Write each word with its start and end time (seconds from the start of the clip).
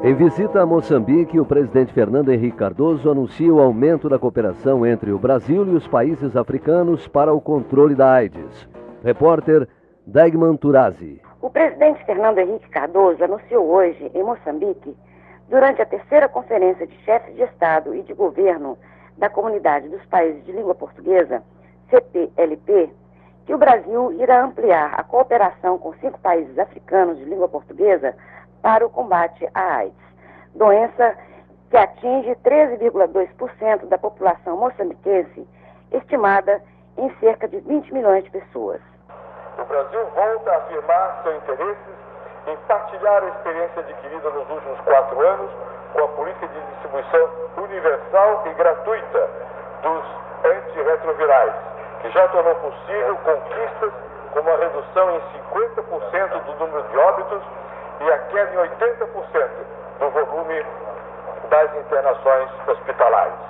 Em 0.00 0.14
visita 0.14 0.62
a 0.62 0.66
Moçambique, 0.66 1.40
o 1.40 1.44
presidente 1.44 1.92
Fernando 1.92 2.32
Henrique 2.32 2.56
Cardoso 2.56 3.10
anuncia 3.10 3.52
o 3.52 3.60
aumento 3.60 4.08
da 4.08 4.16
cooperação 4.16 4.86
entre 4.86 5.10
o 5.10 5.18
Brasil 5.18 5.66
e 5.66 5.74
os 5.74 5.88
países 5.88 6.36
africanos 6.36 7.08
para 7.08 7.34
o 7.34 7.40
controle 7.40 7.96
da 7.96 8.12
AIDS. 8.12 8.68
Repórter 9.02 9.68
Degman 10.06 10.56
Turazi. 10.56 11.20
O 11.42 11.50
presidente 11.50 12.04
Fernando 12.04 12.38
Henrique 12.38 12.68
Cardoso 12.68 13.24
anunciou 13.24 13.66
hoje, 13.66 14.08
em 14.14 14.22
Moçambique, 14.22 14.96
durante 15.48 15.82
a 15.82 15.86
terceira 15.86 16.28
conferência 16.28 16.86
de 16.86 16.94
chefes 16.98 17.34
de 17.34 17.42
Estado 17.42 17.92
e 17.92 18.02
de 18.02 18.14
governo 18.14 18.78
da 19.16 19.28
Comunidade 19.28 19.88
dos 19.88 20.04
Países 20.06 20.44
de 20.44 20.52
Língua 20.52 20.76
Portuguesa, 20.76 21.42
CPLP, 21.90 22.88
que 23.46 23.54
o 23.54 23.58
Brasil 23.58 24.12
irá 24.12 24.44
ampliar 24.44 24.94
a 24.94 25.02
cooperação 25.02 25.76
com 25.76 25.92
cinco 25.94 26.20
países 26.20 26.56
africanos 26.56 27.18
de 27.18 27.24
língua 27.24 27.48
portuguesa 27.48 28.14
para 28.62 28.84
o 28.84 28.90
combate 28.90 29.48
à 29.54 29.76
AIDS, 29.78 29.94
doença 30.54 31.16
que 31.70 31.76
atinge 31.76 32.34
13,2% 32.44 33.86
da 33.88 33.98
população 33.98 34.56
moçambiquense, 34.56 35.46
estimada 35.92 36.62
em 36.96 37.10
cerca 37.20 37.46
de 37.46 37.60
20 37.60 37.92
milhões 37.92 38.24
de 38.24 38.30
pessoas. 38.30 38.80
O 39.58 39.64
Brasil 39.64 40.06
volta 40.14 40.50
a 40.50 40.56
afirmar 40.56 41.20
seu 41.22 41.36
interesse 41.36 41.90
em 42.46 42.56
partilhar 42.66 43.22
a 43.22 43.28
experiência 43.28 43.80
adquirida 43.80 44.30
nos 44.30 44.50
últimos 44.50 44.80
quatro 44.80 45.20
anos 45.20 45.50
com 45.92 46.04
a 46.04 46.08
política 46.08 46.48
de 46.48 46.60
distribuição 46.60 47.28
universal 47.58 48.42
e 48.46 48.54
gratuita 48.54 49.30
dos 49.82 50.04
antirretrovirais, 50.44 51.54
que 52.00 52.10
já 52.10 52.28
tornou 52.28 52.54
possível 52.56 53.16
conquistas 53.16 53.92
como 54.32 54.50
a 54.50 54.56
redução 54.56 55.10
em 55.10 55.20
50% 55.52 56.44
do 56.44 56.52
número 56.64 56.88
de 56.88 56.96
óbitos 56.96 57.42
e 58.32 58.38
a 58.38 58.46
queda 58.46 58.54
em 58.54 58.68
80% 58.68 59.48
do 60.00 60.10
volume 60.10 60.64
das 61.50 61.74
internações 61.76 62.50
hospitalares. 62.66 63.47